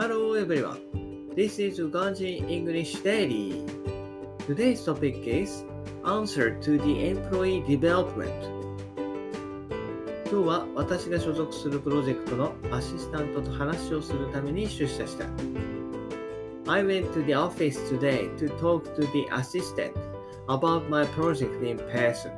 [0.00, 0.78] Hello everyone.
[1.34, 3.66] This is Uganjin English Daily.
[4.46, 5.64] Today's topic is
[6.06, 8.30] Answer to the Employee Development.
[10.30, 15.24] 今日は私が所属するプロジェクトのアシスタントと話をするために出社した。
[16.70, 19.94] I went to the office today to talk to the assistant
[20.46, 22.30] about my project in person.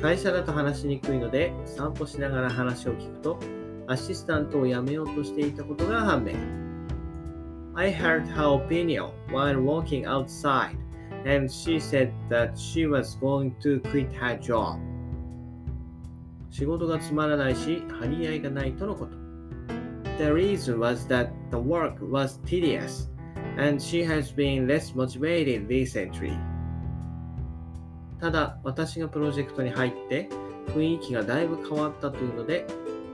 [0.00, 3.40] 会社だと話しにくいので散歩しながら話を聞くと
[3.88, 6.34] アシスタントを辞めようとしていたことが判明。
[7.74, 10.76] I heard her opinion while walking outside
[11.24, 14.78] and she said that she was going to quit her job.
[16.50, 19.16] 仕事がつまらないし張り合いがないとのこと。
[20.18, 23.08] The reason was that the work was tedious
[23.56, 26.36] and she has been less motivated recently.
[28.20, 30.28] ただ、私がプロジェクトに入って
[30.74, 32.66] 雰囲気がだいぶ変わったというので、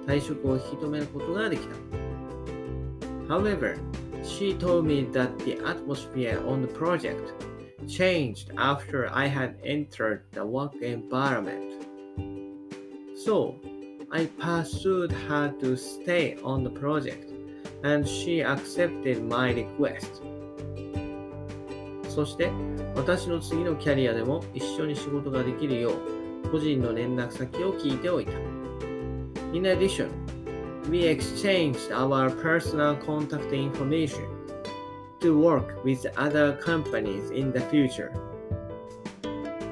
[0.07, 1.75] 退職を引き止めることができた。
[3.29, 3.79] However,
[4.23, 7.33] she told me that the atmosphere on the project
[7.87, 11.87] changed after I had entered the work environment.
[13.17, 13.57] So,
[14.11, 17.33] I pursued her to stay on the project
[17.83, 20.23] and she accepted my request.
[22.09, 22.53] そして
[22.95, 25.91] 私の次のキャリアでも一緒に仕事ができるよ
[26.45, 28.54] う個人の連絡先を聞いておいた。
[29.55, 30.11] In addition,
[30.91, 34.27] we exchanged our personal contact information
[35.21, 38.11] to work with other companies in the future.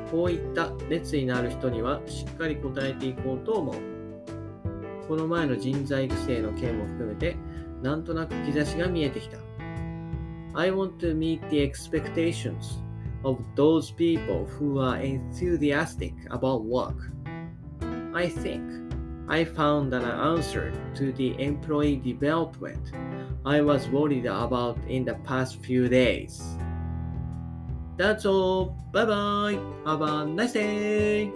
[0.09, 3.75] こういった熱意のある人にはしっかり答えていこうと思う。
[5.09, 7.37] この前の人材育成の件も含めて、
[7.83, 9.39] なんとなく兆しが見えてきた。
[10.55, 12.79] I want to meet the expectations
[13.25, 16.95] of those people who are enthusiastic about work.
[18.15, 18.92] I think
[19.29, 22.93] I found an answer to the employee development
[23.45, 26.43] I was worried about in the past few days.
[27.97, 28.77] That's all.
[28.93, 29.59] Bye bye.
[29.85, 31.33] Have a nice day.